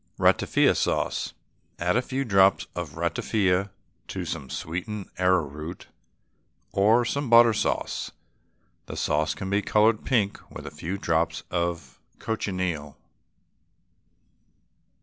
[0.17, 1.33] RATAFIA SAUCE.
[1.77, 3.69] Add a few drops of essence of ratafia
[4.07, 5.89] to some sweetened arrowroot
[6.71, 8.09] or to some butter sauce.
[8.87, 12.97] The sauce can be coloured pink with a few drops of cochineal.